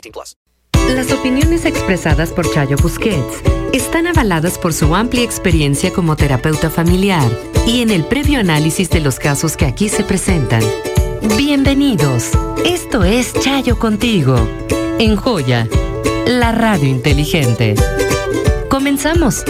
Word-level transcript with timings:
18 0.00 0.12
plus. 0.12 0.36
Las 0.94 1.12
opiniones 1.12 1.64
expresadas 1.64 2.30
por 2.30 2.50
Chayo 2.50 2.76
Busquets 2.78 3.42
están 3.72 4.06
avaladas 4.06 4.58
por 4.58 4.72
su 4.72 4.94
amplia 4.94 5.22
experiencia 5.22 5.92
como 5.92 6.16
terapeuta 6.16 6.70
familiar 6.70 7.30
y 7.66 7.82
en 7.82 7.90
el 7.90 8.04
previo 8.04 8.40
análisis 8.40 8.88
de 8.88 9.00
los 9.00 9.18
casos 9.18 9.56
que 9.56 9.66
aquí 9.66 9.88
se 9.88 10.04
presentan. 10.04 10.62
Bienvenidos. 11.36 12.30
Esto 12.64 13.04
es 13.04 13.34
Chayo 13.34 13.78
Contigo. 13.78 14.36
En 14.98 15.16
Joya, 15.16 15.68
la 16.26 16.52
radio 16.52 16.88
inteligente. 16.88 17.74
Comenzamos. 18.70 19.44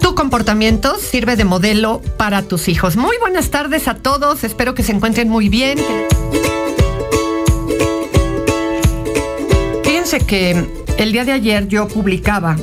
Tu 0.00 0.14
comportamiento 0.14 0.98
sirve 0.98 1.36
de 1.36 1.44
modelo 1.44 2.00
para 2.16 2.42
tus 2.42 2.68
hijos. 2.68 2.96
Muy 2.96 3.16
buenas 3.18 3.50
tardes 3.50 3.88
a 3.88 3.94
todos. 3.96 4.44
Espero 4.44 4.74
que 4.74 4.82
se 4.82 4.92
encuentren 4.92 5.28
muy 5.28 5.48
bien. 5.48 5.78
Que 10.12 10.66
el 10.98 11.10
día 11.10 11.24
de 11.24 11.32
ayer 11.32 11.68
yo 11.68 11.88
publicaba 11.88 12.58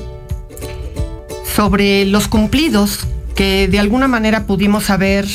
sobre 1.56 2.06
los 2.06 2.28
cumplidos 2.28 3.08
que 3.34 3.68
de 3.68 3.80
alguna 3.80 4.08
manera 4.08 4.46
pudimos 4.46 4.92
haber 4.92 5.26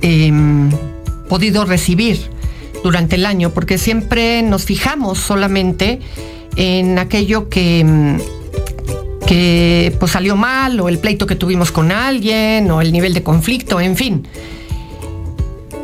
eh, 0.00 0.32
podido 1.28 1.66
recibir 1.66 2.30
durante 2.82 3.16
el 3.16 3.26
año, 3.26 3.50
porque 3.50 3.76
siempre 3.76 4.40
nos 4.40 4.64
fijamos 4.64 5.18
solamente 5.18 6.00
en 6.56 6.98
aquello 6.98 7.50
que, 7.50 8.16
que 9.26 9.94
pues 10.00 10.12
salió 10.12 10.36
mal, 10.36 10.80
o 10.80 10.88
el 10.88 10.98
pleito 10.98 11.26
que 11.26 11.36
tuvimos 11.36 11.70
con 11.70 11.92
alguien, 11.92 12.70
o 12.70 12.80
el 12.80 12.90
nivel 12.90 13.12
de 13.12 13.22
conflicto, 13.22 13.82
en 13.82 13.96
fin. 13.96 14.26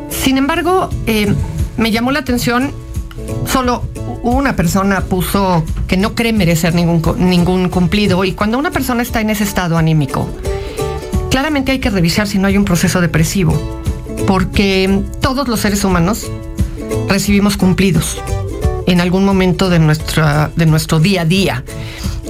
Sin 0.08 0.38
embargo, 0.38 0.88
eh, 1.06 1.34
me 1.76 1.90
llamó 1.90 2.12
la 2.12 2.20
atención, 2.20 2.72
solo 3.46 3.84
una 4.22 4.56
persona 4.56 5.00
puso 5.02 5.64
que 5.86 5.96
no 5.96 6.14
cree 6.14 6.32
merecer 6.32 6.74
ningún, 6.74 7.02
ningún 7.18 7.68
cumplido, 7.68 8.24
y 8.24 8.32
cuando 8.32 8.58
una 8.58 8.70
persona 8.70 9.02
está 9.02 9.20
en 9.20 9.30
ese 9.30 9.44
estado 9.44 9.78
anímico, 9.78 10.28
claramente 11.30 11.72
hay 11.72 11.78
que 11.78 11.90
revisar 11.90 12.26
si 12.26 12.38
no 12.38 12.48
hay 12.48 12.56
un 12.56 12.64
proceso 12.64 13.00
depresivo, 13.00 13.54
porque 14.26 15.02
todos 15.20 15.48
los 15.48 15.60
seres 15.60 15.84
humanos 15.84 16.26
recibimos 17.08 17.56
cumplidos 17.56 18.20
en 18.86 19.00
algún 19.00 19.24
momento 19.24 19.70
de, 19.70 19.78
nuestra, 19.78 20.50
de 20.56 20.66
nuestro 20.66 21.00
día 21.00 21.22
a 21.22 21.24
día. 21.24 21.64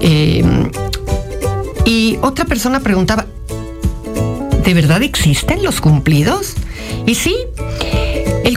Eh, 0.00 0.44
y 1.84 2.18
otra 2.22 2.44
persona 2.44 2.80
preguntaba, 2.80 3.26
¿de 4.64 4.74
verdad 4.74 5.02
existen 5.02 5.62
los 5.62 5.80
cumplidos? 5.80 6.54
Y 7.06 7.14
sí, 7.14 7.34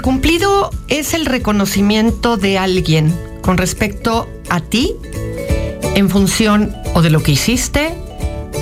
cumplido 0.04 0.70
es 0.90 1.14
el 1.14 1.26
reconocimiento 1.26 2.36
de 2.36 2.58
alguien 2.58 3.18
con 3.42 3.58
respecto 3.58 4.28
a 4.50 4.60
ti 4.60 4.96
en 5.96 6.10
función 6.10 6.76
o 6.94 7.02
de 7.02 7.10
lo 7.10 7.24
que 7.24 7.32
hiciste, 7.32 7.96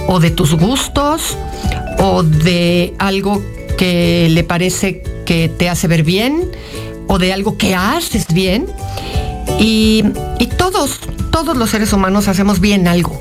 o 0.07 0.19
de 0.19 0.29
tus 0.29 0.53
gustos, 0.53 1.35
o 1.97 2.21
de 2.21 2.93
algo 2.99 3.41
que 3.75 4.27
le 4.29 4.43
parece 4.43 5.01
que 5.25 5.49
te 5.49 5.67
hace 5.67 5.87
ver 5.87 6.03
bien, 6.03 6.51
o 7.07 7.17
de 7.17 7.33
algo 7.33 7.57
que 7.57 7.73
haces 7.73 8.27
bien. 8.31 8.67
Y, 9.59 10.03
y, 10.37 10.45
todos, 10.45 10.99
todos 11.31 11.57
los 11.57 11.71
seres 11.71 11.91
humanos 11.91 12.27
hacemos 12.27 12.59
bien 12.59 12.87
algo. 12.87 13.19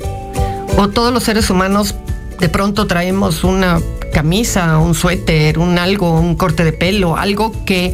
O 0.77 0.89
todos 0.89 1.11
los 1.11 1.23
seres 1.23 1.49
humanos 1.49 1.95
de 2.39 2.49
pronto 2.49 2.85
traemos 2.85 3.43
una 3.43 3.81
camisa, 4.11 4.77
un 4.77 4.93
suéter, 4.93 5.57
un 5.57 5.77
algo, 5.79 6.19
un 6.19 6.35
corte 6.35 6.63
de 6.63 6.73
pelo, 6.73 7.17
algo 7.17 7.53
que, 7.65 7.93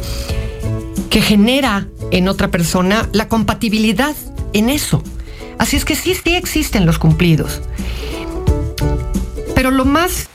que 1.10 1.22
genera 1.22 1.88
en 2.10 2.28
otra 2.28 2.48
persona 2.48 3.08
la 3.12 3.28
compatibilidad 3.28 4.14
en 4.52 4.68
eso. 4.68 5.02
Así 5.58 5.76
es 5.76 5.84
que 5.84 5.94
sí, 5.94 6.14
sí 6.14 6.34
existen 6.34 6.86
los 6.86 6.98
cumplidos. 6.98 7.62
Pero 9.54 9.70
lo 9.70 9.84
más 9.84 10.28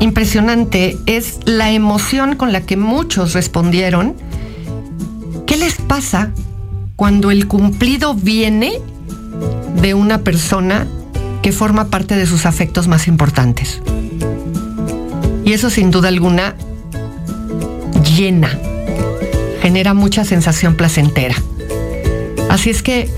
impresionante 0.00 0.96
es 1.06 1.38
la 1.44 1.72
emoción 1.72 2.36
con 2.36 2.52
la 2.52 2.62
que 2.62 2.76
muchos 2.76 3.32
respondieron. 3.34 4.14
¿Qué 5.46 5.56
les 5.56 5.76
pasa 5.76 6.32
cuando 6.96 7.30
el 7.30 7.48
cumplido 7.48 8.14
viene 8.14 8.80
de 9.80 9.94
una 9.94 10.18
persona 10.18 10.86
que 11.42 11.52
forma 11.52 11.88
parte 11.88 12.14
de 12.16 12.26
sus 12.26 12.46
afectos 12.46 12.86
más 12.86 13.08
importantes? 13.08 13.80
Y 15.44 15.52
eso 15.52 15.70
sin 15.70 15.90
duda 15.90 16.08
alguna 16.08 16.54
llena, 18.16 18.58
genera 19.60 19.94
mucha 19.94 20.24
sensación 20.24 20.76
placentera. 20.76 21.34
Así 22.48 22.70
es 22.70 22.82
que 22.82 23.08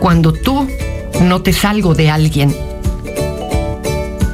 cuando 0.00 0.32
tú 0.32 0.68
notes 1.20 1.64
algo 1.64 1.94
de 1.94 2.10
alguien, 2.10 2.54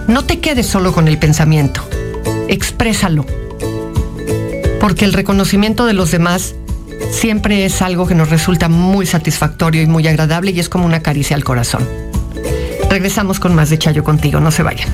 no 0.08 0.24
te 0.24 0.40
quedes 0.40 0.66
solo 0.66 0.92
con 0.92 1.08
el 1.08 1.18
pensamiento, 1.18 1.82
exprésalo. 2.48 3.24
Porque 4.80 5.04
el 5.04 5.12
reconocimiento 5.12 5.86
de 5.86 5.92
los 5.92 6.10
demás 6.10 6.54
siempre 7.12 7.64
es 7.64 7.82
algo 7.82 8.06
que 8.06 8.14
nos 8.14 8.30
resulta 8.30 8.68
muy 8.68 9.06
satisfactorio 9.06 9.82
y 9.82 9.86
muy 9.86 10.06
agradable 10.08 10.52
y 10.52 10.60
es 10.60 10.68
como 10.68 10.86
una 10.86 11.00
caricia 11.00 11.36
al 11.36 11.44
corazón. 11.44 11.86
Regresamos 12.88 13.38
con 13.38 13.54
más 13.54 13.70
de 13.70 13.78
Chayo 13.78 14.02
contigo, 14.02 14.40
no 14.40 14.50
se 14.50 14.62
vayan. 14.62 14.88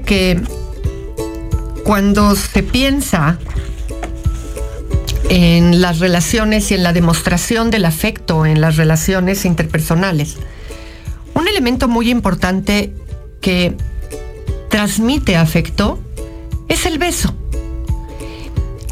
Que 0.00 0.40
cuando 1.84 2.34
se 2.34 2.62
piensa 2.62 3.38
en 5.28 5.82
las 5.82 5.98
relaciones 5.98 6.70
y 6.70 6.74
en 6.74 6.82
la 6.82 6.94
demostración 6.94 7.70
del 7.70 7.84
afecto 7.84 8.46
en 8.46 8.62
las 8.62 8.76
relaciones 8.76 9.44
interpersonales, 9.44 10.36
un 11.34 11.46
elemento 11.46 11.88
muy 11.88 12.10
importante 12.10 12.94
que 13.42 13.76
transmite 14.70 15.36
afecto 15.36 15.98
es 16.68 16.86
el 16.86 16.98
beso. 16.98 17.34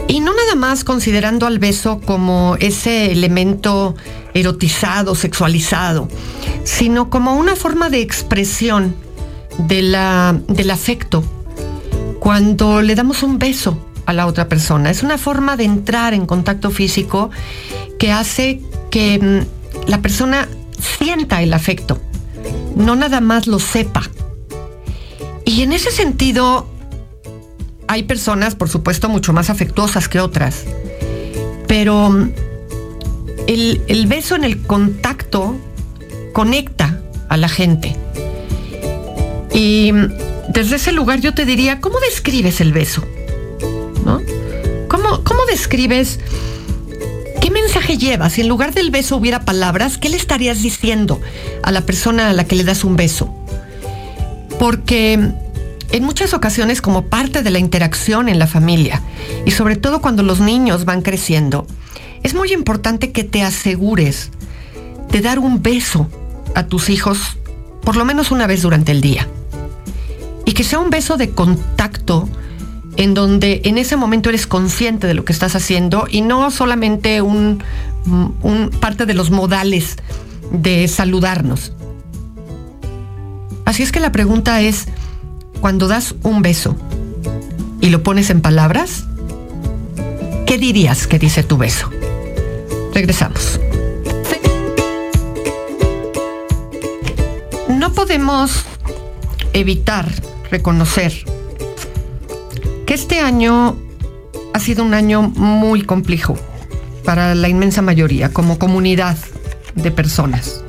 Y 0.06 0.20
no 0.20 0.34
nada 0.34 0.54
más 0.54 0.84
considerando 0.84 1.46
al 1.46 1.58
beso 1.58 2.00
como 2.04 2.56
ese 2.60 3.12
elemento 3.12 3.94
erotizado, 4.34 5.14
sexualizado, 5.14 6.08
sino 6.64 7.08
como 7.08 7.34
una 7.34 7.56
forma 7.56 7.88
de 7.88 8.02
expresión 8.02 8.94
de 9.66 9.82
la, 9.82 10.38
del 10.48 10.70
afecto 10.70 11.24
cuando 12.20 12.82
le 12.82 12.94
damos 12.94 13.22
un 13.22 13.38
beso 13.38 13.78
a 14.06 14.12
la 14.12 14.26
otra 14.26 14.48
persona. 14.48 14.90
Es 14.90 15.02
una 15.02 15.18
forma 15.18 15.56
de 15.56 15.64
entrar 15.64 16.14
en 16.14 16.26
contacto 16.26 16.70
físico 16.70 17.30
que 17.98 18.12
hace 18.12 18.60
que 18.90 19.18
mm, 19.18 19.88
la 19.88 20.02
persona 20.02 20.48
sienta 20.78 21.42
el 21.42 21.52
afecto, 21.54 22.00
no 22.76 22.96
nada 22.96 23.20
más 23.20 23.46
lo 23.46 23.58
sepa. 23.58 24.02
Y 25.44 25.62
en 25.62 25.72
ese 25.72 25.90
sentido, 25.90 26.66
hay 27.88 28.04
personas, 28.04 28.54
por 28.54 28.68
supuesto, 28.68 29.08
mucho 29.08 29.32
más 29.32 29.50
afectuosas 29.50 30.08
que 30.08 30.20
otras, 30.20 30.64
pero 31.66 32.10
mm, 32.10 32.32
el, 33.46 33.82
el 33.88 34.06
beso 34.06 34.36
en 34.36 34.44
el 34.44 34.62
contacto 34.62 35.56
conecta 36.32 37.00
a 37.28 37.36
la 37.36 37.48
gente. 37.48 37.96
Y 39.52 39.92
desde 40.48 40.76
ese 40.76 40.92
lugar 40.92 41.20
yo 41.20 41.34
te 41.34 41.44
diría, 41.44 41.80
¿cómo 41.80 41.98
describes 42.00 42.60
el 42.60 42.72
beso? 42.72 43.04
¿No? 44.04 44.20
¿Cómo, 44.88 45.20
escribes 45.52 46.20
qué 47.40 47.50
mensaje 47.50 47.98
llevas. 47.98 48.34
Si 48.34 48.40
en 48.40 48.48
lugar 48.48 48.72
del 48.72 48.92
beso 48.92 49.16
hubiera 49.16 49.44
palabras, 49.44 49.98
¿qué 49.98 50.08
le 50.08 50.16
estarías 50.16 50.62
diciendo 50.62 51.20
a 51.64 51.72
la 51.72 51.80
persona 51.80 52.30
a 52.30 52.32
la 52.32 52.44
que 52.44 52.54
le 52.54 52.62
das 52.62 52.84
un 52.84 52.94
beso? 52.94 53.34
Porque 54.60 55.14
en 55.14 56.04
muchas 56.04 56.34
ocasiones 56.34 56.80
como 56.80 57.06
parte 57.06 57.42
de 57.42 57.50
la 57.50 57.58
interacción 57.58 58.28
en 58.28 58.38
la 58.38 58.46
familia 58.46 59.02
y 59.44 59.50
sobre 59.50 59.74
todo 59.74 60.00
cuando 60.00 60.22
los 60.22 60.38
niños 60.38 60.84
van 60.84 61.02
creciendo, 61.02 61.66
es 62.22 62.34
muy 62.34 62.52
importante 62.52 63.10
que 63.10 63.24
te 63.24 63.42
asegures 63.42 64.30
de 65.10 65.20
dar 65.20 65.40
un 65.40 65.62
beso 65.62 66.08
a 66.54 66.66
tus 66.66 66.90
hijos 66.90 67.38
por 67.82 67.96
lo 67.96 68.04
menos 68.04 68.30
una 68.30 68.46
vez 68.46 68.62
durante 68.62 68.92
el 68.92 69.00
día. 69.00 69.26
Que 70.60 70.64
sea 70.64 70.78
un 70.78 70.90
beso 70.90 71.16
de 71.16 71.30
contacto 71.30 72.28
en 72.98 73.14
donde 73.14 73.62
en 73.64 73.78
ese 73.78 73.96
momento 73.96 74.28
eres 74.28 74.46
consciente 74.46 75.06
de 75.06 75.14
lo 75.14 75.24
que 75.24 75.32
estás 75.32 75.56
haciendo 75.56 76.04
y 76.06 76.20
no 76.20 76.50
solamente 76.50 77.22
un, 77.22 77.62
un 78.42 78.68
parte 78.78 79.06
de 79.06 79.14
los 79.14 79.30
modales 79.30 79.96
de 80.52 80.86
saludarnos. 80.86 81.72
Así 83.64 83.82
es 83.82 83.90
que 83.90 84.00
la 84.00 84.12
pregunta 84.12 84.60
es, 84.60 84.88
cuando 85.62 85.88
das 85.88 86.14
un 86.24 86.42
beso 86.42 86.76
y 87.80 87.88
lo 87.88 88.02
pones 88.02 88.28
en 88.28 88.42
palabras, 88.42 89.06
¿qué 90.44 90.58
dirías 90.58 91.06
que 91.06 91.18
dice 91.18 91.42
tu 91.42 91.56
beso? 91.56 91.88
Regresamos. 92.92 93.58
No 97.66 97.94
podemos 97.94 98.66
evitar 99.54 100.06
reconocer 100.50 101.12
que 102.86 102.94
este 102.94 103.20
año 103.20 103.76
ha 104.52 104.60
sido 104.60 104.84
un 104.84 104.94
año 104.94 105.22
muy 105.22 105.82
complejo 105.82 106.36
para 107.04 107.34
la 107.34 107.48
inmensa 107.48 107.82
mayoría 107.82 108.32
como 108.32 108.58
comunidad 108.58 109.16
de 109.74 109.90
personas. 109.90 110.62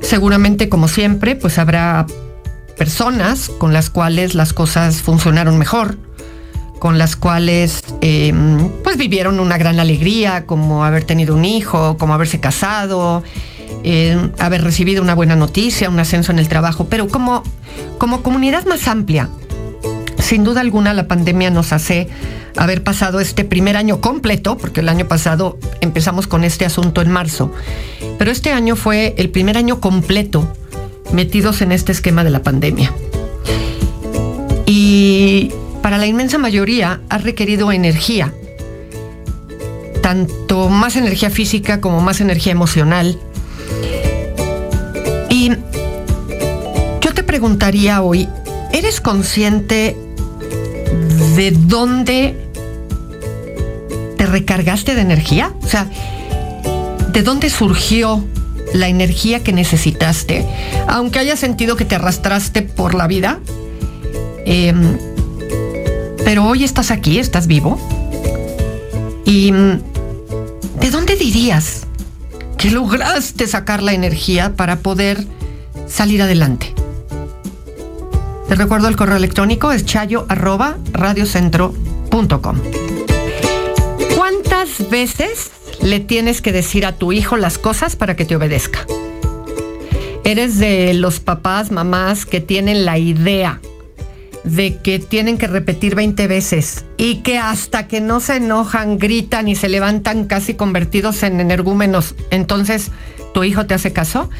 Seguramente, 0.00 0.68
como 0.68 0.88
siempre, 0.88 1.36
pues 1.36 1.58
habrá 1.58 2.06
personas 2.76 3.48
con 3.48 3.72
las 3.72 3.90
cuales 3.90 4.34
las 4.34 4.52
cosas 4.52 5.02
funcionaron 5.02 5.58
mejor, 5.58 5.98
con 6.78 6.98
las 6.98 7.16
cuales 7.16 7.82
em, 8.02 8.70
pues 8.84 8.96
vivieron 8.96 9.40
una 9.40 9.58
gran 9.58 9.80
alegría, 9.80 10.46
como 10.46 10.84
haber 10.84 11.04
tenido 11.04 11.34
un 11.34 11.44
hijo, 11.44 11.96
como 11.98 12.14
haberse 12.14 12.38
casado, 12.38 13.24
em, 13.86 14.32
haber 14.38 14.62
recibido 14.62 15.02
una 15.02 15.14
buena 15.14 15.36
noticia, 15.36 15.88
un 15.88 15.98
ascenso 16.00 16.32
en 16.32 16.38
el 16.38 16.48
trabajo, 16.48 16.88
pero 16.90 17.08
como, 17.08 17.42
como 17.98 18.22
comunidad 18.22 18.66
más 18.66 18.88
amplia, 18.88 19.30
sin 20.18 20.42
duda 20.42 20.60
alguna 20.60 20.92
la 20.92 21.06
pandemia 21.06 21.50
nos 21.50 21.72
hace 21.72 22.08
haber 22.56 22.82
pasado 22.82 23.20
este 23.20 23.44
primer 23.44 23.76
año 23.76 24.00
completo, 24.00 24.58
porque 24.58 24.80
el 24.80 24.88
año 24.88 25.06
pasado 25.06 25.56
empezamos 25.80 26.26
con 26.26 26.42
este 26.42 26.64
asunto 26.64 27.00
en 27.00 27.10
marzo, 27.10 27.52
pero 28.18 28.32
este 28.32 28.50
año 28.50 28.74
fue 28.74 29.14
el 29.18 29.30
primer 29.30 29.56
año 29.56 29.80
completo 29.80 30.52
metidos 31.12 31.62
en 31.62 31.70
este 31.70 31.92
esquema 31.92 32.24
de 32.24 32.30
la 32.30 32.42
pandemia. 32.42 32.92
Y 34.66 35.52
para 35.80 35.98
la 35.98 36.06
inmensa 36.06 36.38
mayoría 36.38 37.00
ha 37.08 37.18
requerido 37.18 37.70
energía, 37.70 38.34
tanto 40.02 40.68
más 40.68 40.96
energía 40.96 41.30
física 41.30 41.80
como 41.80 42.00
más 42.00 42.20
energía 42.20 42.52
emocional. 42.52 43.18
Preguntaría 47.36 48.00
hoy, 48.00 48.26
¿eres 48.72 49.02
consciente 49.02 49.94
de 51.36 51.50
dónde 51.50 52.34
te 54.16 54.24
recargaste 54.24 54.94
de 54.94 55.02
energía? 55.02 55.52
O 55.62 55.68
sea, 55.68 55.86
¿de 57.12 57.22
dónde 57.22 57.50
surgió 57.50 58.24
la 58.72 58.88
energía 58.88 59.44
que 59.44 59.52
necesitaste, 59.52 60.46
aunque 60.88 61.18
hayas 61.18 61.38
sentido 61.38 61.76
que 61.76 61.84
te 61.84 61.96
arrastraste 61.96 62.62
por 62.62 62.94
la 62.94 63.06
vida. 63.06 63.38
Em, 64.46 64.96
pero 66.24 66.46
hoy 66.46 66.64
estás 66.64 66.90
aquí, 66.90 67.18
estás 67.18 67.46
vivo. 67.46 67.78
¿Y 69.26 69.52
mm, 69.52 69.80
de 70.80 70.90
dónde 70.90 71.16
dirías 71.16 71.82
que 72.56 72.70
lograste 72.70 73.46
sacar 73.46 73.82
la 73.82 73.92
energía 73.92 74.56
para 74.56 74.78
poder 74.78 75.22
salir 75.86 76.22
adelante? 76.22 76.75
Te 78.48 78.54
recuerdo 78.54 78.88
el 78.88 78.96
correo 78.96 79.16
electrónico 79.16 79.72
es 79.72 79.84
chayo 79.84 80.26
¿Cuántas 84.16 84.90
veces 84.90 85.50
le 85.82 86.00
tienes 86.00 86.40
que 86.40 86.52
decir 86.52 86.86
a 86.86 86.92
tu 86.92 87.12
hijo 87.12 87.36
las 87.36 87.58
cosas 87.58 87.96
para 87.96 88.16
que 88.16 88.24
te 88.24 88.36
obedezca. 88.36 88.86
Eres 90.24 90.58
de 90.58 90.94
los 90.94 91.20
papás, 91.20 91.70
mamás 91.70 92.26
que 92.26 92.40
tienen 92.40 92.84
la 92.84 92.98
idea 92.98 93.60
de 94.44 94.78
que 94.78 94.98
tienen 95.00 95.38
que 95.38 95.48
repetir 95.48 95.96
20 95.96 96.26
veces 96.28 96.84
y 96.96 97.16
que 97.16 97.38
hasta 97.38 97.88
que 97.88 98.00
no 98.00 98.20
se 98.20 98.36
enojan, 98.36 98.98
gritan 98.98 99.48
y 99.48 99.56
se 99.56 99.68
levantan 99.68 100.26
casi 100.26 100.54
convertidos 100.54 101.22
en 101.24 101.40
energúmenos, 101.40 102.14
entonces 102.30 102.90
tu 103.34 103.44
hijo 103.44 103.66
te 103.66 103.74
hace 103.74 103.92
caso. 103.92 104.30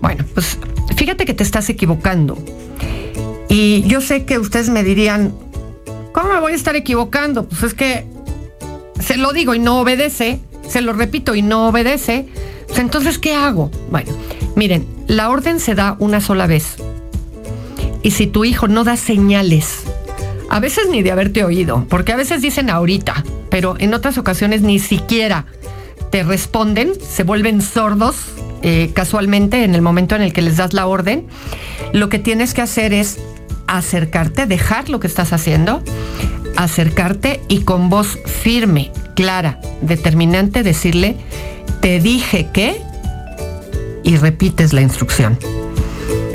Bueno, 0.00 0.24
pues 0.34 0.58
fíjate 0.96 1.24
que 1.24 1.34
te 1.34 1.42
estás 1.42 1.68
equivocando. 1.70 2.38
Y 3.48 3.82
yo 3.82 4.00
sé 4.00 4.24
que 4.24 4.38
ustedes 4.38 4.68
me 4.70 4.82
dirían, 4.82 5.34
¿cómo 6.12 6.32
me 6.32 6.40
voy 6.40 6.52
a 6.52 6.56
estar 6.56 6.76
equivocando? 6.76 7.46
Pues 7.48 7.62
es 7.62 7.74
que 7.74 8.06
se 9.00 9.16
lo 9.16 9.32
digo 9.32 9.54
y 9.54 9.58
no 9.58 9.80
obedece 9.80 10.40
se 10.68 10.80
lo 10.80 10.92
repito 10.92 11.34
y 11.34 11.42
no 11.42 11.68
obedece, 11.68 12.26
pues 12.66 12.78
entonces, 12.78 13.18
¿qué 13.18 13.34
hago? 13.34 13.70
Bueno, 13.90 14.12
miren, 14.56 14.86
la 15.06 15.30
orden 15.30 15.60
se 15.60 15.74
da 15.74 15.96
una 15.98 16.20
sola 16.20 16.46
vez. 16.46 16.76
Y 18.02 18.10
si 18.12 18.26
tu 18.26 18.44
hijo 18.44 18.68
no 18.68 18.84
da 18.84 18.96
señales, 18.96 19.82
a 20.50 20.60
veces 20.60 20.88
ni 20.90 21.02
de 21.02 21.12
haberte 21.12 21.44
oído, 21.44 21.86
porque 21.88 22.12
a 22.12 22.16
veces 22.16 22.42
dicen 22.42 22.70
ahorita, 22.70 23.24
pero 23.50 23.76
en 23.78 23.94
otras 23.94 24.18
ocasiones 24.18 24.62
ni 24.62 24.78
siquiera 24.78 25.46
te 26.10 26.22
responden, 26.22 26.92
se 27.00 27.22
vuelven 27.22 27.62
sordos 27.62 28.16
eh, 28.62 28.90
casualmente 28.94 29.64
en 29.64 29.74
el 29.74 29.82
momento 29.82 30.14
en 30.16 30.22
el 30.22 30.32
que 30.32 30.42
les 30.42 30.56
das 30.56 30.72
la 30.72 30.86
orden, 30.86 31.26
lo 31.92 32.08
que 32.08 32.18
tienes 32.18 32.54
que 32.54 32.62
hacer 32.62 32.92
es 32.92 33.18
acercarte, 33.76 34.46
dejar 34.46 34.88
lo 34.88 35.00
que 35.00 35.06
estás 35.06 35.32
haciendo, 35.32 35.82
acercarte 36.56 37.40
y 37.48 37.60
con 37.60 37.88
voz 37.90 38.18
firme, 38.26 38.92
clara, 39.14 39.60
determinante, 39.80 40.62
decirle, 40.62 41.16
te 41.80 42.00
dije 42.00 42.48
que, 42.52 42.80
y 44.02 44.16
repites 44.16 44.72
la 44.72 44.82
instrucción. 44.82 45.38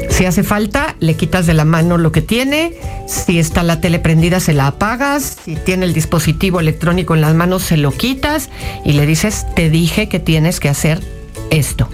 Si 0.09 0.25
hace 0.25 0.43
falta, 0.43 0.97
le 0.99 1.15
quitas 1.15 1.45
de 1.45 1.53
la 1.53 1.63
mano 1.63 1.97
lo 1.97 2.11
que 2.11 2.21
tiene. 2.21 2.73
Si 3.07 3.39
está 3.39 3.63
la 3.63 3.79
tele 3.79 3.99
prendida, 3.99 4.41
se 4.41 4.51
la 4.51 4.67
apagas. 4.67 5.37
Si 5.45 5.55
tiene 5.55 5.85
el 5.85 5.93
dispositivo 5.93 6.59
electrónico 6.59 7.15
en 7.15 7.21
las 7.21 7.35
manos, 7.35 7.63
se 7.63 7.77
lo 7.77 7.91
quitas 7.91 8.49
y 8.83 8.93
le 8.93 9.05
dices, 9.05 9.45
te 9.55 9.69
dije 9.69 10.09
que 10.09 10.19
tienes 10.19 10.59
que 10.59 10.67
hacer 10.67 10.99
esto. 11.51 11.87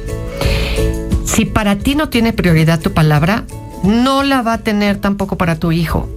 Si 1.25 1.45
para 1.45 1.75
ti 1.75 1.93
no 1.93 2.09
tiene 2.09 2.33
prioridad 2.33 2.79
tu 2.79 2.93
palabra, 2.93 3.43
no 3.85 4.23
la 4.23 4.41
va 4.41 4.53
a 4.53 4.57
tener 4.59 4.97
tampoco 4.97 5.37
para 5.37 5.59
tu 5.59 5.71
hijo. 5.71 6.09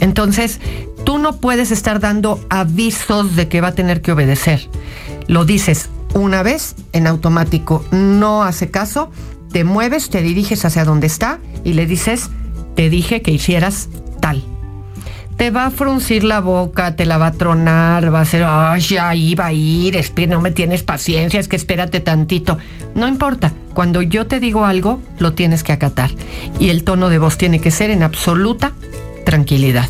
Entonces, 0.00 0.60
tú 1.04 1.18
no 1.18 1.36
puedes 1.36 1.70
estar 1.70 2.00
dando 2.00 2.44
avisos 2.50 3.36
de 3.36 3.48
que 3.48 3.60
va 3.60 3.68
a 3.68 3.74
tener 3.74 4.02
que 4.02 4.12
obedecer. 4.12 4.68
Lo 5.26 5.44
dices 5.44 5.88
una 6.14 6.42
vez 6.42 6.76
en 6.92 7.06
automático, 7.06 7.84
no 7.90 8.44
hace 8.44 8.70
caso, 8.70 9.10
te 9.52 9.64
mueves, 9.64 10.10
te 10.10 10.22
diriges 10.22 10.64
hacia 10.64 10.84
donde 10.84 11.06
está 11.06 11.38
y 11.64 11.74
le 11.74 11.86
dices, 11.86 12.30
te 12.76 12.88
dije 12.88 13.22
que 13.22 13.32
hicieras 13.32 13.88
tal. 14.20 14.42
Te 15.36 15.50
va 15.50 15.66
a 15.66 15.70
fruncir 15.70 16.24
la 16.24 16.40
boca, 16.40 16.94
te 16.94 17.06
la 17.06 17.18
va 17.18 17.26
a 17.26 17.32
tronar, 17.32 18.14
va 18.14 18.20
a 18.20 18.24
ser, 18.24 18.44
ay, 18.46 18.80
ya 18.80 19.14
iba 19.14 19.46
a 19.46 19.52
ir, 19.52 19.98
no 20.28 20.40
me 20.40 20.52
tienes 20.52 20.82
paciencia, 20.82 21.40
es 21.40 21.48
que 21.48 21.56
espérate 21.56 22.00
tantito. 22.00 22.56
No 22.94 23.08
importa, 23.08 23.52
cuando 23.74 24.00
yo 24.00 24.26
te 24.26 24.38
digo 24.38 24.64
algo, 24.64 25.00
lo 25.18 25.32
tienes 25.34 25.64
que 25.64 25.72
acatar. 25.72 26.10
Y 26.60 26.68
el 26.68 26.84
tono 26.84 27.08
de 27.08 27.18
voz 27.18 27.36
tiene 27.36 27.60
que 27.60 27.72
ser 27.72 27.90
en 27.90 28.02
absoluta 28.02 28.72
tranquilidad. 29.24 29.88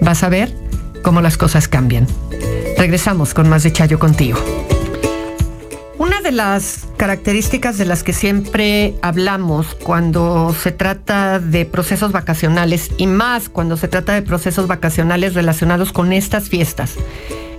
Vas 0.00 0.24
a 0.24 0.28
ver 0.28 0.52
cómo 1.02 1.20
las 1.20 1.36
cosas 1.36 1.68
cambian. 1.68 2.06
Regresamos 2.76 3.32
con 3.32 3.48
más 3.48 3.62
de 3.62 3.72
Chayo 3.72 3.98
contigo. 4.00 4.38
Una 5.98 6.20
de 6.20 6.32
las 6.32 6.83
características 6.96 7.78
de 7.78 7.84
las 7.84 8.02
que 8.02 8.12
siempre 8.12 8.94
hablamos 9.02 9.74
cuando 9.74 10.54
se 10.54 10.72
trata 10.72 11.40
de 11.40 11.64
procesos 11.66 12.12
vacacionales 12.12 12.90
y 12.96 13.06
más 13.06 13.48
cuando 13.48 13.76
se 13.76 13.88
trata 13.88 14.14
de 14.14 14.22
procesos 14.22 14.66
vacacionales 14.66 15.34
relacionados 15.34 15.92
con 15.92 16.12
estas 16.12 16.48
fiestas 16.48 16.94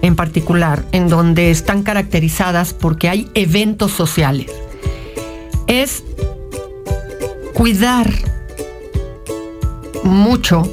en 0.01 0.15
particular, 0.15 0.85
en 0.91 1.09
donde 1.09 1.51
están 1.51 1.83
caracterizadas 1.83 2.73
porque 2.73 3.09
hay 3.09 3.29
eventos 3.33 3.91
sociales, 3.91 4.51
es 5.67 6.03
cuidar 7.53 8.11
mucho 10.03 10.69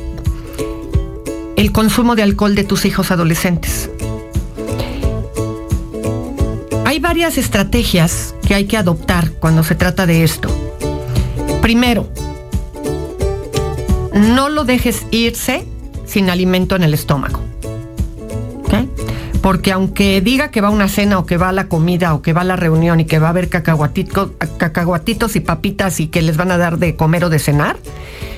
el 1.57 1.73
consumo 1.73 2.17
de 2.17 2.23
alcohol 2.23 2.55
de 2.55 2.65
tus 2.65 2.85
hijos 2.85 3.11
adolescentes. 3.11 3.92
Varias 7.13 7.37
estrategias 7.37 8.35
que 8.49 8.55
hay 8.55 8.65
que 8.65 8.79
adoptar 8.79 9.33
cuando 9.33 9.63
se 9.65 9.75
trata 9.75 10.07
de 10.07 10.25
esto. 10.25 10.49
Primero, 11.61 12.09
no 14.15 14.49
lo 14.49 14.65
dejes 14.65 15.03
irse 15.11 15.67
sin 16.07 16.31
alimento 16.31 16.75
en 16.75 16.85
el 16.85 16.95
estómago. 16.95 17.39
Porque 19.43 19.73
aunque 19.73 20.23
diga 20.23 20.51
que 20.51 20.63
va 20.63 20.69
a 20.69 20.71
una 20.71 20.89
cena 20.89 21.19
o 21.19 21.27
que 21.27 21.37
va 21.37 21.51
a 21.51 21.53
la 21.53 21.69
comida 21.69 22.15
o 22.15 22.23
que 22.23 22.33
va 22.33 22.41
a 22.41 22.45
la 22.45 22.57
reunión 22.57 22.99
y 23.01 23.05
que 23.05 23.19
va 23.19 23.27
a 23.27 23.31
haber 23.31 23.51
cacahuatitos 23.51 25.37
y 25.37 25.41
papitas 25.41 26.01
y 26.01 26.07
que 26.07 26.23
les 26.23 26.39
van 26.39 26.51
a 26.51 26.57
dar 26.57 26.79
de 26.79 26.97
comer 26.97 27.25
o 27.25 27.29
de 27.29 27.39
cenar, 27.39 27.77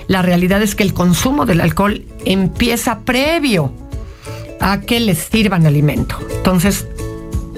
la 0.09 0.21
realidad 0.23 0.62
es 0.62 0.75
que 0.75 0.83
el 0.83 0.95
consumo 0.95 1.47
del 1.47 1.61
alcohol 1.61 2.04
empieza 2.25 2.99
previo 3.04 3.73
a 4.61 4.81
que 4.81 4.99
les 4.99 5.19
sirvan 5.19 5.64
alimento. 5.64 6.16
Entonces, 6.38 6.88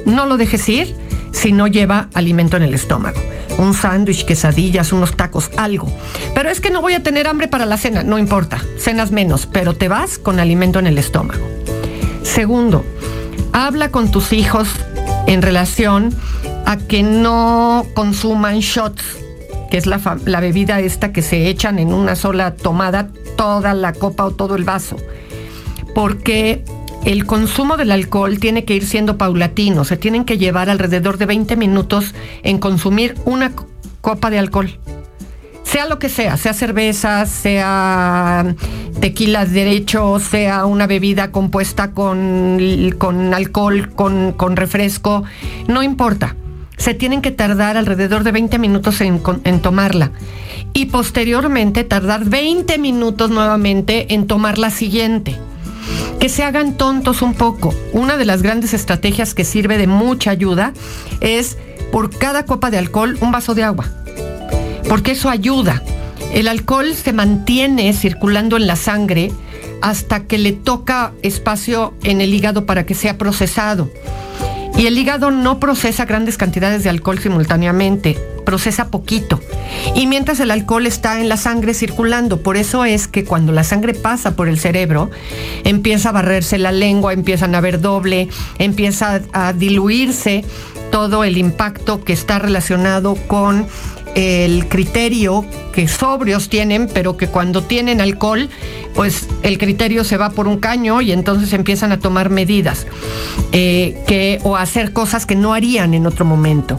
no 0.04 0.26
lo 0.26 0.36
dejes 0.36 0.68
ir 0.68 1.05
si 1.36 1.52
no 1.52 1.66
lleva 1.66 2.08
alimento 2.14 2.56
en 2.56 2.62
el 2.62 2.72
estómago. 2.72 3.20
Un 3.58 3.74
sándwich, 3.74 4.24
quesadillas, 4.24 4.92
unos 4.92 5.16
tacos, 5.16 5.50
algo. 5.58 5.92
Pero 6.34 6.48
es 6.48 6.60
que 6.60 6.70
no 6.70 6.80
voy 6.80 6.94
a 6.94 7.02
tener 7.02 7.28
hambre 7.28 7.46
para 7.46 7.66
la 7.66 7.76
cena, 7.76 8.02
no 8.02 8.18
importa, 8.18 8.62
cenas 8.78 9.12
menos, 9.12 9.46
pero 9.46 9.74
te 9.74 9.88
vas 9.88 10.18
con 10.18 10.40
alimento 10.40 10.78
en 10.78 10.86
el 10.86 10.96
estómago. 10.96 11.46
Segundo, 12.22 12.84
habla 13.52 13.90
con 13.90 14.10
tus 14.10 14.32
hijos 14.32 14.68
en 15.26 15.42
relación 15.42 16.14
a 16.64 16.78
que 16.78 17.02
no 17.02 17.86
consuman 17.94 18.60
shots, 18.60 19.04
que 19.70 19.76
es 19.76 19.86
la, 19.86 20.00
la 20.24 20.40
bebida 20.40 20.80
esta 20.80 21.12
que 21.12 21.20
se 21.20 21.48
echan 21.48 21.78
en 21.78 21.92
una 21.92 22.16
sola 22.16 22.54
tomada 22.54 23.08
toda 23.36 23.74
la 23.74 23.92
copa 23.92 24.24
o 24.24 24.30
todo 24.30 24.56
el 24.56 24.64
vaso. 24.64 24.96
Porque 25.94 26.64
el 27.06 27.24
consumo 27.24 27.76
del 27.76 27.92
alcohol 27.92 28.40
tiene 28.40 28.64
que 28.64 28.74
ir 28.74 28.84
siendo 28.84 29.16
paulatino, 29.16 29.84
se 29.84 29.96
tienen 29.96 30.24
que 30.24 30.38
llevar 30.38 30.68
alrededor 30.68 31.18
de 31.18 31.26
20 31.26 31.54
minutos 31.54 32.16
en 32.42 32.58
consumir 32.58 33.14
una 33.24 33.52
copa 34.00 34.28
de 34.28 34.40
alcohol. 34.40 34.76
Sea 35.62 35.86
lo 35.86 36.00
que 36.00 36.08
sea, 36.08 36.36
sea 36.36 36.52
cerveza, 36.52 37.24
sea 37.26 38.56
tequila 39.00 39.46
derecho, 39.46 40.18
sea 40.18 40.66
una 40.66 40.88
bebida 40.88 41.30
compuesta 41.30 41.92
con, 41.92 42.58
con 42.98 43.34
alcohol, 43.34 43.92
con, 43.94 44.32
con, 44.32 44.56
refresco, 44.56 45.22
no 45.68 45.84
importa. 45.84 46.34
Se 46.76 46.92
tienen 46.92 47.22
que 47.22 47.30
tardar 47.30 47.76
alrededor 47.76 48.24
de 48.24 48.32
20 48.32 48.58
minutos 48.58 49.00
en, 49.00 49.22
en 49.44 49.60
tomarla 49.60 50.10
y 50.72 50.86
posteriormente 50.86 51.84
tardar 51.84 52.24
20 52.24 52.78
minutos 52.78 53.30
nuevamente 53.30 54.12
en 54.12 54.26
tomar 54.26 54.58
la 54.58 54.70
siguiente 54.70 55.36
que 56.18 56.28
se 56.28 56.42
hagan 56.44 56.76
tontos 56.76 57.22
un 57.22 57.34
poco. 57.34 57.74
Una 57.92 58.16
de 58.16 58.24
las 58.24 58.42
grandes 58.42 58.74
estrategias 58.74 59.34
que 59.34 59.44
sirve 59.44 59.78
de 59.78 59.86
mucha 59.86 60.30
ayuda 60.30 60.72
es 61.20 61.56
por 61.92 62.16
cada 62.16 62.44
copa 62.44 62.70
de 62.70 62.78
alcohol 62.78 63.16
un 63.20 63.32
vaso 63.32 63.54
de 63.54 63.64
agua, 63.64 63.88
porque 64.88 65.12
eso 65.12 65.28
ayuda. 65.28 65.82
El 66.32 66.48
alcohol 66.48 66.94
se 66.94 67.12
mantiene 67.12 67.92
circulando 67.92 68.56
en 68.56 68.66
la 68.66 68.76
sangre 68.76 69.32
hasta 69.80 70.24
que 70.24 70.38
le 70.38 70.52
toca 70.52 71.12
espacio 71.22 71.94
en 72.02 72.20
el 72.20 72.34
hígado 72.34 72.66
para 72.66 72.84
que 72.84 72.94
sea 72.94 73.18
procesado. 73.18 73.90
Y 74.76 74.86
el 74.86 74.98
hígado 74.98 75.30
no 75.30 75.58
procesa 75.58 76.04
grandes 76.04 76.36
cantidades 76.36 76.84
de 76.84 76.90
alcohol 76.90 77.18
simultáneamente, 77.18 78.18
procesa 78.46 78.88
poquito. 78.88 79.38
Y 79.94 80.06
mientras 80.06 80.40
el 80.40 80.50
alcohol 80.50 80.86
está 80.86 81.20
en 81.20 81.28
la 81.28 81.36
sangre 81.36 81.74
circulando, 81.74 82.40
por 82.40 82.56
eso 82.56 82.86
es 82.86 83.08
que 83.08 83.26
cuando 83.26 83.52
la 83.52 83.64
sangre 83.64 83.92
pasa 83.92 84.34
por 84.34 84.48
el 84.48 84.58
cerebro, 84.58 85.10
empieza 85.64 86.08
a 86.08 86.12
barrerse 86.12 86.56
la 86.56 86.72
lengua, 86.72 87.12
empiezan 87.12 87.54
a 87.54 87.60
ver 87.60 87.82
doble, 87.82 88.28
empieza 88.58 89.20
a 89.34 89.52
diluirse 89.52 90.44
todo 90.90 91.24
el 91.24 91.36
impacto 91.36 92.04
que 92.04 92.14
está 92.14 92.38
relacionado 92.38 93.16
con 93.26 93.66
el 94.16 94.66
criterio 94.68 95.44
que 95.72 95.86
sobrios 95.88 96.48
tienen, 96.48 96.88
pero 96.92 97.18
que 97.18 97.28
cuando 97.28 97.62
tienen 97.62 98.00
alcohol, 98.00 98.48
pues 98.94 99.28
el 99.42 99.58
criterio 99.58 100.04
se 100.04 100.16
va 100.16 100.30
por 100.30 100.48
un 100.48 100.56
caño 100.58 101.02
y 101.02 101.12
entonces 101.12 101.52
empiezan 101.52 101.92
a 101.92 101.98
tomar 101.98 102.30
medidas 102.30 102.86
eh, 103.52 104.40
o 104.42 104.56
a 104.56 104.62
hacer 104.62 104.94
cosas 104.94 105.26
que 105.26 105.36
no 105.36 105.52
harían 105.52 105.92
en 105.92 106.06
otro 106.06 106.24
momento. 106.24 106.78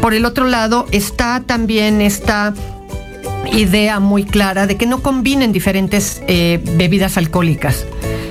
Por 0.00 0.14
el 0.14 0.24
otro 0.24 0.46
lado, 0.46 0.86
está 0.90 1.42
también 1.44 2.00
esta 2.00 2.54
idea 3.52 4.00
muy 4.00 4.24
clara 4.24 4.66
de 4.66 4.76
que 4.76 4.86
no 4.86 5.02
combinen 5.02 5.52
diferentes 5.52 6.22
eh, 6.26 6.60
bebidas 6.76 7.18
alcohólicas. 7.18 7.84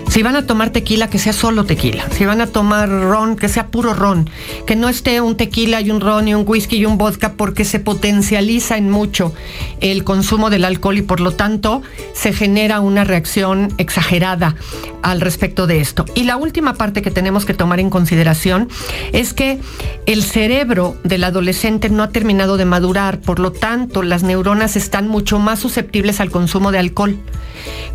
Si 0.09 0.23
van 0.23 0.35
a 0.35 0.47
tomar 0.47 0.71
tequila, 0.71 1.09
que 1.09 1.19
sea 1.19 1.33
solo 1.33 1.65
tequila. 1.65 2.07
Si 2.11 2.25
van 2.25 2.41
a 2.41 2.47
tomar 2.47 2.89
ron, 2.89 3.35
que 3.35 3.49
sea 3.49 3.67
puro 3.67 3.93
ron. 3.93 4.29
Que 4.65 4.75
no 4.75 4.89
esté 4.89 5.21
un 5.21 5.35
tequila 5.35 5.81
y 5.81 5.91
un 5.91 6.01
ron 6.01 6.27
y 6.27 6.33
un 6.33 6.43
whisky 6.47 6.77
y 6.77 6.85
un 6.85 6.97
vodka 6.97 7.33
porque 7.33 7.65
se 7.65 7.79
potencializa 7.79 8.77
en 8.77 8.89
mucho 8.89 9.33
el 9.81 10.03
consumo 10.03 10.49
del 10.49 10.65
alcohol 10.65 10.97
y 10.97 11.01
por 11.01 11.19
lo 11.19 11.31
tanto 11.31 11.81
se 12.13 12.33
genera 12.33 12.79
una 12.79 13.03
reacción 13.03 13.73
exagerada 13.77 14.55
al 15.03 15.21
respecto 15.21 15.67
de 15.67 15.81
esto. 15.81 16.05
Y 16.15 16.23
la 16.23 16.37
última 16.37 16.73
parte 16.73 17.01
que 17.01 17.11
tenemos 17.11 17.45
que 17.45 17.53
tomar 17.53 17.79
en 17.79 17.89
consideración 17.89 18.69
es 19.11 19.33
que 19.33 19.59
el 20.05 20.23
cerebro 20.23 20.95
del 21.03 21.25
adolescente 21.25 21.89
no 21.89 22.01
ha 22.01 22.09
terminado 22.09 22.57
de 22.57 22.65
madurar, 22.65 23.19
por 23.19 23.39
lo 23.39 23.51
tanto 23.51 24.03
las 24.03 24.23
neuronas 24.23 24.77
están 24.77 25.07
mucho 25.09 25.37
más 25.37 25.59
susceptibles 25.59 26.21
al 26.21 26.31
consumo 26.31 26.71
de 26.71 26.79
alcohol. 26.79 27.17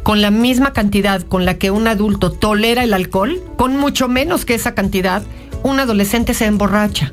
Con 0.03 0.21
la 0.21 0.33
misma 0.33 0.73
cantidad 0.73 1.23
con 1.23 1.45
la 1.45 1.59
que 1.59 1.71
un 1.71 1.87
adulto 1.87 2.02
tolera 2.39 2.85
el 2.85 2.95
alcohol, 2.95 3.41
con 3.57 3.77
mucho 3.77 4.09
menos 4.09 4.45
que 4.45 4.55
esa 4.55 4.75
cantidad, 4.75 5.23
un 5.63 5.81
adolescente 5.81 6.35
se 6.35 6.47
emborracha. 6.47 7.13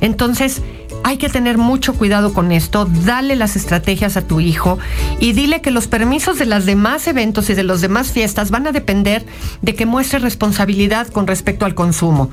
Entonces, 0.00 0.62
hay 1.04 1.18
que 1.18 1.28
tener 1.28 1.58
mucho 1.58 1.94
cuidado 1.94 2.32
con 2.32 2.50
esto, 2.50 2.88
dale 3.04 3.36
las 3.36 3.56
estrategias 3.56 4.16
a 4.16 4.26
tu 4.26 4.40
hijo 4.40 4.78
y 5.20 5.32
dile 5.32 5.60
que 5.60 5.70
los 5.70 5.86
permisos 5.86 6.38
de 6.38 6.46
los 6.46 6.64
demás 6.64 7.06
eventos 7.06 7.50
y 7.50 7.54
de 7.54 7.62
las 7.62 7.82
demás 7.82 8.10
fiestas 8.10 8.50
van 8.50 8.66
a 8.66 8.72
depender 8.72 9.26
de 9.60 9.74
que 9.74 9.84
muestre 9.84 10.18
responsabilidad 10.18 11.06
con 11.08 11.26
respecto 11.26 11.66
al 11.66 11.74
consumo. 11.74 12.30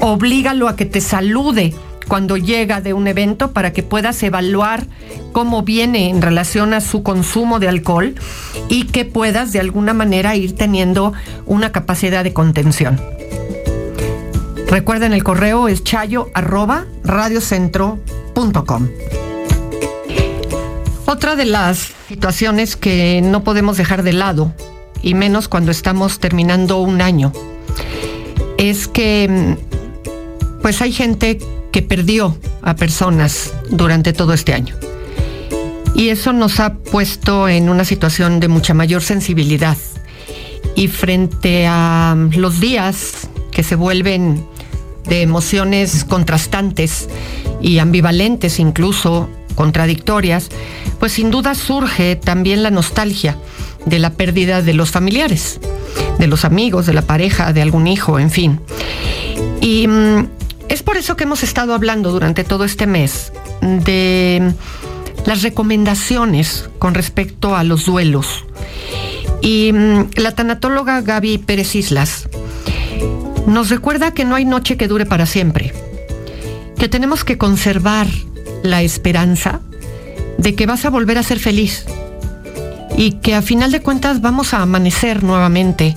Oblígalo 0.00 0.68
a 0.68 0.76
que 0.76 0.86
te 0.86 1.00
salude 1.00 1.74
cuando 2.08 2.36
llega 2.36 2.80
de 2.80 2.92
un 2.92 3.06
evento 3.06 3.52
para 3.52 3.72
que 3.72 3.82
puedas 3.82 4.22
evaluar 4.22 4.86
cómo 5.32 5.62
viene 5.62 6.08
en 6.08 6.22
relación 6.22 6.74
a 6.74 6.80
su 6.80 7.02
consumo 7.02 7.58
de 7.58 7.68
alcohol 7.68 8.14
y 8.68 8.84
que 8.84 9.04
puedas 9.04 9.52
de 9.52 9.60
alguna 9.60 9.94
manera 9.94 10.36
ir 10.36 10.54
teniendo 10.56 11.12
una 11.46 11.72
capacidad 11.72 12.24
de 12.24 12.32
contención. 12.32 13.00
Recuerden, 14.68 15.12
el 15.12 15.22
correo 15.22 15.68
es 15.68 15.84
chayo 15.84 16.28
arroba 16.34 16.86
radiocentro.com. 17.04 18.88
Otra 21.04 21.36
de 21.36 21.44
las 21.44 21.92
situaciones 22.08 22.76
que 22.76 23.20
no 23.22 23.44
podemos 23.44 23.76
dejar 23.76 24.02
de 24.02 24.14
lado, 24.14 24.52
y 25.02 25.14
menos 25.14 25.48
cuando 25.48 25.70
estamos 25.70 26.20
terminando 26.20 26.78
un 26.80 27.02
año, 27.02 27.32
es 28.56 28.88
que 28.88 29.56
pues 30.62 30.80
hay 30.80 30.92
gente 30.92 31.38
que 31.72 31.82
perdió 31.82 32.36
a 32.62 32.76
personas 32.76 33.52
durante 33.70 34.12
todo 34.12 34.32
este 34.34 34.54
año. 34.54 34.76
Y 35.94 36.08
eso 36.08 36.32
nos 36.32 36.60
ha 36.60 36.74
puesto 36.74 37.48
en 37.48 37.68
una 37.68 37.84
situación 37.84 38.40
de 38.40 38.48
mucha 38.48 38.74
mayor 38.74 39.02
sensibilidad. 39.02 39.76
Y 40.74 40.88
frente 40.88 41.66
a 41.66 42.16
los 42.34 42.60
días 42.60 43.28
que 43.50 43.62
se 43.62 43.74
vuelven 43.74 44.44
de 45.08 45.22
emociones 45.22 46.04
contrastantes 46.04 47.08
y 47.60 47.78
ambivalentes, 47.78 48.58
incluso 48.58 49.28
contradictorias, 49.54 50.48
pues 50.98 51.12
sin 51.12 51.30
duda 51.30 51.54
surge 51.54 52.16
también 52.16 52.62
la 52.62 52.70
nostalgia 52.70 53.36
de 53.84 53.98
la 53.98 54.10
pérdida 54.10 54.62
de 54.62 54.72
los 54.72 54.90
familiares, 54.90 55.60
de 56.18 56.26
los 56.26 56.44
amigos, 56.44 56.86
de 56.86 56.94
la 56.94 57.02
pareja, 57.02 57.52
de 57.52 57.62
algún 57.62 57.86
hijo, 57.86 58.18
en 58.18 58.30
fin. 58.30 58.60
Y 59.60 59.86
mm, 59.86 60.26
es 60.72 60.82
por 60.82 60.96
eso 60.96 61.16
que 61.16 61.24
hemos 61.24 61.42
estado 61.42 61.74
hablando 61.74 62.12
durante 62.12 62.44
todo 62.44 62.64
este 62.64 62.86
mes 62.86 63.30
de 63.60 64.54
las 65.26 65.42
recomendaciones 65.42 66.70
con 66.78 66.94
respecto 66.94 67.54
a 67.54 67.62
los 67.62 67.84
duelos. 67.84 68.46
Y 69.42 69.70
mm, 69.74 70.12
la 70.16 70.34
tanatóloga 70.34 71.02
Gaby 71.02 71.36
Pérez 71.36 71.74
Islas 71.74 72.26
nos 73.46 73.68
recuerda 73.68 74.14
que 74.14 74.24
no 74.24 74.34
hay 74.34 74.46
noche 74.46 74.78
que 74.78 74.88
dure 74.88 75.04
para 75.04 75.26
siempre, 75.26 75.74
que 76.78 76.88
tenemos 76.88 77.22
que 77.22 77.36
conservar 77.36 78.06
la 78.62 78.80
esperanza 78.80 79.60
de 80.38 80.54
que 80.54 80.64
vas 80.64 80.86
a 80.86 80.90
volver 80.90 81.18
a 81.18 81.22
ser 81.22 81.38
feliz 81.38 81.84
y 82.96 83.12
que 83.20 83.34
a 83.34 83.42
final 83.42 83.72
de 83.72 83.82
cuentas 83.82 84.22
vamos 84.22 84.54
a 84.54 84.62
amanecer 84.62 85.22
nuevamente 85.22 85.94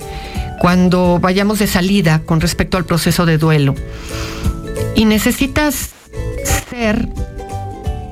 cuando 0.60 1.18
vayamos 1.18 1.60
de 1.60 1.66
salida 1.66 2.20
con 2.26 2.42
respecto 2.42 2.76
al 2.76 2.84
proceso 2.84 3.24
de 3.24 3.38
duelo. 3.38 3.74
Y 4.96 5.04
necesitas 5.04 5.90
ser 6.70 7.08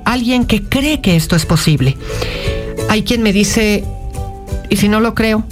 alguien 0.04 0.44
que 0.44 0.62
cree 0.62 1.00
que 1.00 1.16
esto 1.16 1.34
es 1.34 1.46
posible. 1.46 1.96
Hay 2.88 3.02
quien 3.02 3.22
me 3.22 3.32
dice, 3.32 3.84
¿y 4.68 4.76
si 4.76 4.88
no 4.88 5.00
lo 5.00 5.14
creo? 5.14 5.44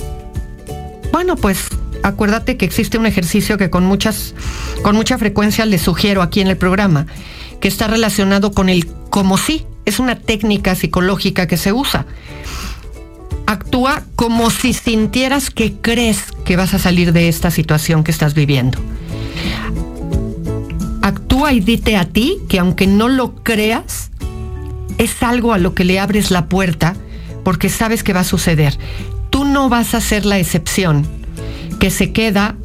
Bueno, 1.11 1.37
pues 1.37 1.69
acuérdate 2.03 2.57
que 2.57 2.65
existe 2.65 2.99
un 2.99 3.07
ejercicio 3.07 3.59
que 3.59 3.71
con 3.71 3.85
muchas, 3.85 4.35
con 4.83 4.95
mucha 4.95 5.19
frecuencia 5.19 5.67
les 5.67 5.83
sugiero 5.83 6.23
aquí 6.23 6.41
en 6.41 6.49
el 6.49 6.57
programa, 6.57 7.07
que 7.61 7.69
está 7.69 7.87
relacionado 7.89 8.53
con 8.53 8.69
el 8.69 8.87
como 9.11 9.39
si. 9.39 9.67
Es 9.85 9.99
una 9.99 10.17
técnica 10.17 10.75
psicológica 10.75 11.49
que 11.49 11.57
se 11.57 11.73
usa. 11.73 12.07
Actúa 13.47 14.05
como 14.15 14.51
si 14.51 14.73
sintieras 14.73 15.51
que 15.51 15.75
crees 15.81 16.27
que 16.45 16.57
vas 16.57 16.75
a 16.75 16.79
salir 16.79 17.13
de 17.13 17.29
esta 17.29 17.51
situación 17.51 18.05
que 18.05 18.13
estás 18.13 18.35
viviendo. 18.35 18.79
Y 21.51 21.61
dite 21.61 21.97
a 21.97 22.07
ti 22.07 22.39
que 22.49 22.59
aunque 22.59 22.87
no 22.87 23.09
lo 23.09 23.35
creas, 23.35 24.11
es 24.97 25.23
algo 25.23 25.53
a 25.53 25.59
lo 25.59 25.75
que 25.75 25.85
le 25.85 26.01
abres 26.01 26.31
la 26.31 26.47
puerta 26.47 26.95
porque 27.45 27.69
sabes 27.69 28.03
que 28.03 28.15
va 28.15 28.21
a 28.21 28.25
suceder. 28.25 28.79
Tú 29.29 29.45
no 29.45 29.69
vas 29.69 29.95
a 29.95 30.01
ser 30.01 30.25
la 30.25 30.39
excepción 30.39 31.07
que 31.79 31.91
se 31.91 32.13
queda 32.13 32.57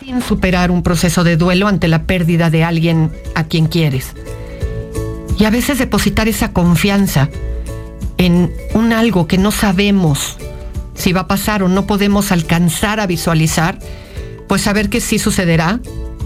sin 0.00 0.20
superar 0.20 0.70
un 0.70 0.82
proceso 0.82 1.24
de 1.24 1.38
duelo 1.38 1.68
ante 1.68 1.88
la 1.88 2.02
pérdida 2.02 2.50
de 2.50 2.64
alguien 2.64 3.12
a 3.34 3.44
quien 3.44 3.66
quieres. 3.66 4.12
Y 5.38 5.44
a 5.44 5.50
veces 5.50 5.78
depositar 5.78 6.28
esa 6.28 6.52
confianza 6.52 7.30
en 8.18 8.52
un 8.74 8.92
algo 8.92 9.26
que 9.26 9.38
no 9.38 9.52
sabemos 9.52 10.36
si 10.94 11.12
va 11.12 11.22
a 11.22 11.28
pasar 11.28 11.62
o 11.62 11.68
no 11.68 11.86
podemos 11.86 12.30
alcanzar 12.30 13.00
a 13.00 13.06
visualizar, 13.06 13.78
pues 14.48 14.62
saber 14.62 14.90
que 14.90 15.00
sí 15.00 15.18
sucederá 15.18 15.80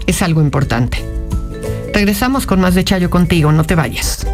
es 0.05 0.21
algo 0.21 0.41
importante. 0.41 1.22
Regresamos 1.93 2.45
con 2.45 2.59
más 2.59 2.73
de 2.75 2.83
Chayo 2.83 3.09
contigo, 3.09 3.51
no 3.51 3.63
te 3.63 3.75
vayas. 3.75 4.25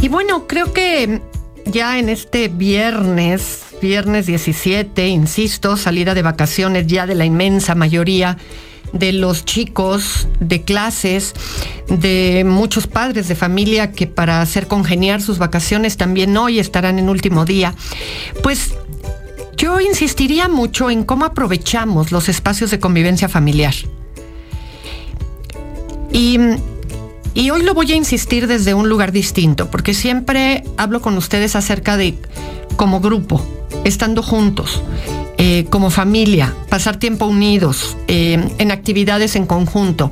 Y 0.00 0.08
bueno, 0.08 0.46
creo 0.46 0.72
que 0.72 1.20
ya 1.66 1.98
en 1.98 2.08
este 2.08 2.48
viernes, 2.48 3.60
viernes 3.82 4.26
17, 4.26 5.08
insisto, 5.08 5.76
salida 5.76 6.14
de 6.14 6.22
vacaciones 6.22 6.86
ya 6.86 7.06
de 7.06 7.14
la 7.14 7.24
inmensa 7.24 7.74
mayoría 7.74 8.38
de 8.92 9.12
los 9.12 9.44
chicos 9.44 10.28
de 10.40 10.62
clases, 10.62 11.34
de 11.88 12.44
muchos 12.46 12.86
padres 12.86 13.28
de 13.28 13.34
familia 13.34 13.92
que 13.92 14.06
para 14.06 14.40
hacer 14.40 14.68
congeniar 14.68 15.20
sus 15.20 15.38
vacaciones 15.38 15.96
también 15.96 16.36
hoy 16.36 16.58
estarán 16.58 16.98
en 16.98 17.08
último 17.08 17.44
día. 17.44 17.74
Pues 18.42 18.74
yo 19.56 19.80
insistiría 19.80 20.48
mucho 20.48 20.90
en 20.90 21.04
cómo 21.04 21.24
aprovechamos 21.24 22.12
los 22.12 22.28
espacios 22.28 22.70
de 22.70 22.78
convivencia 22.78 23.28
familiar. 23.28 23.74
Y, 26.16 26.38
hoy 27.50 27.62
lo 27.62 27.74
voy 27.74 27.92
a 27.92 27.94
insistir 27.94 28.46
desde 28.46 28.72
un 28.72 28.88
lugar 28.88 29.12
distinto, 29.12 29.70
porque 29.70 29.92
siempre 29.92 30.64
hablo 30.78 31.02
con 31.02 31.18
ustedes 31.18 31.54
acerca 31.54 31.98
de 31.98 32.14
como 32.76 33.00
grupo, 33.00 33.46
estando 33.84 34.22
juntos, 34.22 34.80
eh, 35.36 35.66
como 35.68 35.90
familia, 35.90 36.54
pasar 36.70 36.98
tiempo 36.98 37.26
unidos, 37.26 37.98
eh, 38.08 38.48
en 38.56 38.70
actividades 38.70 39.36
en 39.36 39.44
conjunto. 39.44 40.10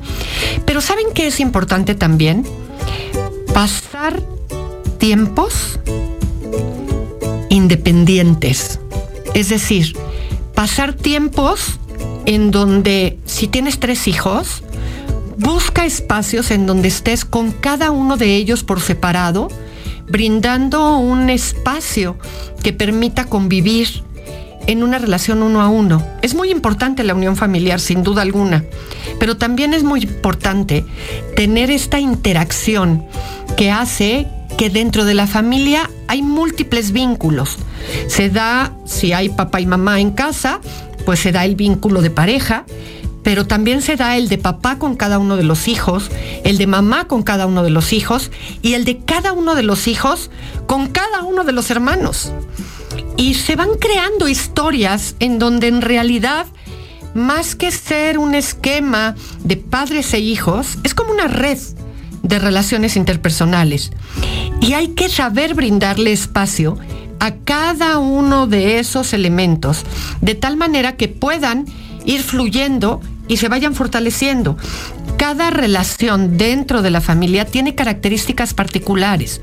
Pero 0.66 0.82
¿saben 0.82 1.06
qué 1.14 1.28
es 1.28 1.40
importante 1.40 1.94
también? 1.94 2.44
Pasar 3.54 4.22
tiempos 4.98 5.80
independientes. 7.48 8.78
Es 9.32 9.48
decir, 9.48 9.96
pasar 10.54 10.92
tiempos 10.92 11.80
en 12.26 12.50
donde 12.50 13.18
si 13.24 13.48
tienes 13.48 13.80
tres 13.80 14.06
hijos, 14.06 14.62
busca 15.38 15.84
espacios 15.84 16.50
en 16.50 16.66
donde 16.66 16.88
estés 16.88 17.24
con 17.24 17.52
cada 17.52 17.90
uno 17.90 18.16
de 18.16 18.36
ellos 18.36 18.64
por 18.64 18.80
separado, 18.80 19.48
brindando 20.06 20.98
un 20.98 21.30
espacio 21.30 22.16
que 22.62 22.72
permita 22.72 23.26
convivir 23.26 24.02
en 24.66 24.82
una 24.82 24.98
relación 24.98 25.42
uno 25.42 25.60
a 25.60 25.68
uno. 25.68 26.04
Es 26.22 26.34
muy 26.34 26.50
importante 26.50 27.04
la 27.04 27.14
unión 27.14 27.36
familiar, 27.36 27.80
sin 27.80 28.02
duda 28.02 28.22
alguna, 28.22 28.64
pero 29.18 29.36
también 29.36 29.74
es 29.74 29.84
muy 29.84 30.00
importante 30.00 30.84
tener 31.36 31.70
esta 31.70 31.98
interacción 31.98 33.04
que 33.56 33.70
hace 33.70 34.26
que 34.56 34.70
dentro 34.70 35.04
de 35.04 35.14
la 35.14 35.26
familia 35.26 35.90
hay 36.06 36.22
múltiples 36.22 36.92
vínculos. 36.92 37.58
Se 38.06 38.30
da, 38.30 38.72
si 38.86 39.12
hay 39.12 39.28
papá 39.28 39.60
y 39.60 39.66
mamá 39.66 40.00
en 40.00 40.12
casa, 40.12 40.60
pues 41.04 41.20
se 41.20 41.32
da 41.32 41.44
el 41.44 41.56
vínculo 41.56 42.00
de 42.00 42.10
pareja, 42.10 42.64
pero 43.24 43.46
también 43.46 43.82
se 43.82 43.96
da 43.96 44.16
el 44.16 44.28
de 44.28 44.38
papá 44.38 44.78
con 44.78 44.94
cada 44.94 45.18
uno 45.18 45.36
de 45.36 45.42
los 45.42 45.66
hijos, 45.66 46.10
el 46.44 46.58
de 46.58 46.68
mamá 46.68 47.08
con 47.08 47.24
cada 47.24 47.46
uno 47.46 47.64
de 47.64 47.70
los 47.70 47.92
hijos 47.92 48.30
y 48.62 48.74
el 48.74 48.84
de 48.84 48.98
cada 48.98 49.32
uno 49.32 49.56
de 49.56 49.64
los 49.64 49.88
hijos 49.88 50.30
con 50.66 50.88
cada 50.88 51.22
uno 51.22 51.42
de 51.42 51.52
los 51.52 51.70
hermanos. 51.70 52.32
Y 53.16 53.34
se 53.34 53.56
van 53.56 53.70
creando 53.80 54.28
historias 54.28 55.16
en 55.20 55.38
donde 55.38 55.68
en 55.68 55.80
realidad, 55.80 56.46
más 57.14 57.56
que 57.56 57.72
ser 57.72 58.18
un 58.18 58.34
esquema 58.34 59.14
de 59.42 59.56
padres 59.56 60.12
e 60.12 60.20
hijos, 60.20 60.78
es 60.84 60.94
como 60.94 61.10
una 61.10 61.26
red 61.26 61.58
de 62.22 62.38
relaciones 62.38 62.94
interpersonales. 62.94 63.90
Y 64.60 64.74
hay 64.74 64.88
que 64.88 65.08
saber 65.08 65.54
brindarle 65.54 66.12
espacio 66.12 66.76
a 67.20 67.36
cada 67.36 67.98
uno 67.98 68.46
de 68.46 68.78
esos 68.78 69.14
elementos, 69.14 69.84
de 70.20 70.34
tal 70.34 70.58
manera 70.58 70.96
que 70.96 71.08
puedan 71.08 71.64
ir 72.04 72.22
fluyendo 72.22 73.00
y 73.28 73.36
se 73.38 73.48
vayan 73.48 73.74
fortaleciendo. 73.74 74.56
Cada 75.16 75.50
relación 75.50 76.36
dentro 76.36 76.82
de 76.82 76.90
la 76.90 77.00
familia 77.00 77.44
tiene 77.44 77.74
características 77.74 78.52
particulares 78.52 79.40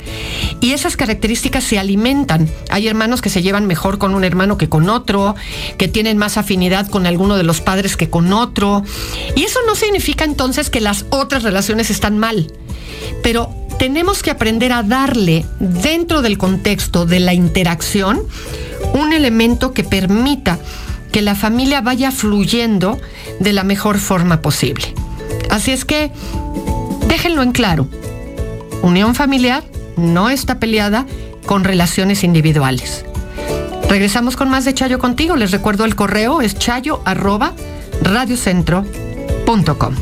y 0.60 0.74
esas 0.74 0.98
características 0.98 1.64
se 1.64 1.80
alimentan. 1.80 2.50
Hay 2.70 2.88
hermanos 2.88 3.22
que 3.22 3.30
se 3.30 3.42
llevan 3.42 3.68
mejor 3.68 3.98
con 3.98 4.14
un 4.14 4.24
hermano 4.24 4.58
que 4.58 4.70
con 4.70 4.90
otro, 4.90 5.36
que 5.78 5.88
tienen 5.88 6.18
más 6.18 6.38
afinidad 6.38 6.88
con 6.88 7.06
alguno 7.06 7.38
de 7.38 7.44
los 7.44 7.62
padres 7.62 7.98
que 7.98 8.10
con 8.10 8.34
otro. 8.34 8.84
Y 9.36 9.44
eso 9.44 9.60
no 9.66 9.76
significa 9.76 10.26
entonces 10.26 10.70
que 10.70 10.82
las 10.82 11.06
otras 11.10 11.44
relaciones 11.44 11.90
están 11.90 12.18
mal, 12.20 12.52
pero 13.24 13.50
tenemos 13.80 14.22
que 14.22 14.30
aprender 14.30 14.74
a 14.74 14.84
darle 14.84 15.46
dentro 15.60 16.22
del 16.22 16.38
contexto 16.38 17.06
de 17.06 17.20
la 17.20 17.34
interacción 17.34 18.22
un 18.94 19.14
elemento 19.14 19.74
que 19.74 19.84
permita 19.84 20.60
que 21.12 21.22
la 21.22 21.36
familia 21.36 21.82
vaya 21.82 22.12
fluyendo 22.12 23.00
de 23.40 23.54
la 23.54 23.64
mejor 23.64 24.00
forma 24.00 24.42
posible. 24.42 24.94
Así 25.50 25.72
es 25.72 25.86
que 25.86 26.12
déjenlo 27.08 27.44
en 27.44 27.52
claro. 27.52 27.88
Unión 28.82 29.16
familiar 29.16 29.64
no 29.98 30.30
está 30.30 30.60
peleada 30.60 31.06
con 31.46 31.64
relaciones 31.64 32.24
individuales. 32.24 33.06
Regresamos 33.90 34.38
con 34.38 34.50
más 34.50 34.64
de 34.64 34.74
Chayo 34.74 35.00
contigo. 35.00 35.36
Les 35.36 35.52
recuerdo 35.52 35.84
el 35.86 35.96
correo 35.96 36.42
es 36.42 36.58
chayo 36.58 37.02
arroba 37.04 37.54
radiocentro.com. 38.02 39.96